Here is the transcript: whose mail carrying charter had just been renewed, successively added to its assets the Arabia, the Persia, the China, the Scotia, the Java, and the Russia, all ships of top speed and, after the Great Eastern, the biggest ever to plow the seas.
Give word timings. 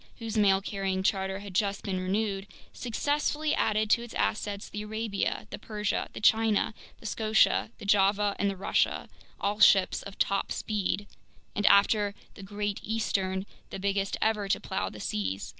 whose 0.17 0.35
mail 0.35 0.61
carrying 0.63 1.03
charter 1.03 1.41
had 1.41 1.53
just 1.53 1.83
been 1.83 1.99
renewed, 1.99 2.47
successively 2.73 3.53
added 3.53 3.87
to 3.87 4.01
its 4.01 4.15
assets 4.15 4.67
the 4.67 4.81
Arabia, 4.81 5.45
the 5.51 5.59
Persia, 5.59 6.09
the 6.13 6.19
China, 6.19 6.73
the 6.99 7.05
Scotia, 7.05 7.69
the 7.77 7.85
Java, 7.85 8.35
and 8.39 8.49
the 8.49 8.57
Russia, 8.57 9.07
all 9.39 9.59
ships 9.59 10.01
of 10.01 10.17
top 10.17 10.51
speed 10.51 11.05
and, 11.55 11.67
after 11.67 12.15
the 12.33 12.41
Great 12.41 12.79
Eastern, 12.81 13.45
the 13.69 13.77
biggest 13.77 14.17
ever 14.23 14.47
to 14.47 14.59
plow 14.59 14.89
the 14.89 14.99
seas. 14.99 15.49